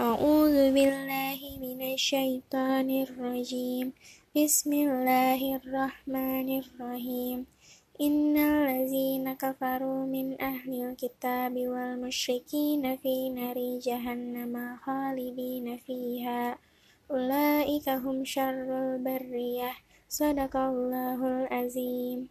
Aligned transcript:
أعوذ 0.00 0.76
بالله 0.76 1.40
من 1.56 1.80
الشيطان 1.94 2.90
الرجيم. 2.90 3.92
بسم 4.36 4.72
الله 4.72 5.56
الرحمن 5.56 6.48
الرحيم. 6.60 7.46
إن 8.00 8.36
الذين 8.36 9.32
كفروا 9.32 10.06
من 10.06 10.36
أهل 10.40 10.72
الكتاب 10.84 11.56
والمشركين 11.56 12.96
في 12.96 13.30
نار 13.30 13.56
جهنم 13.80 14.76
خالدين 14.84 15.76
فيها. 15.76 16.58
أولئك 17.10 17.88
هم 17.88 18.24
شر 18.24 18.68
البرية. 18.68 19.72
صدق 20.08 20.56
الله 20.56 21.20
العظيم. 21.26 22.28